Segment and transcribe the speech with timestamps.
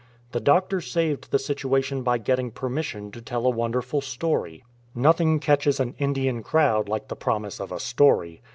[0.31, 4.63] The doctor saved the situation by getting permission to tell a wonderful story.
[4.95, 8.41] Nothing catches an Indian crowd like the promise of a story.